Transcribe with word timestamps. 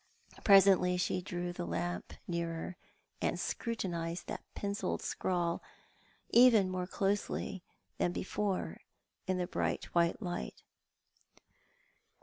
Presently 0.43 0.97
she 0.97 1.21
drew 1.21 1.53
the 1.53 1.63
lamp 1.67 2.13
nearer, 2.27 2.75
and 3.21 3.39
scrutinised 3.39 4.25
that 4.25 4.43
pencilled 4.55 5.03
scrawl 5.03 5.61
even 6.31 6.71
more 6.71 6.87
closely 6.87 7.61
than 7.99 8.11
before 8.11 8.81
in 9.27 9.37
the 9.37 9.45
bright 9.45 9.89
■\\hito 9.95 10.17
light. 10.19 10.63